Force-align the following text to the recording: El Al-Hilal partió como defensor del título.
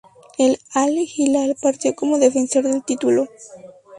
El 0.39 0.57
Al-Hilal 0.73 1.55
partió 1.61 1.93
como 1.95 2.17
defensor 2.17 2.63
del 2.63 2.83
título. 2.83 3.27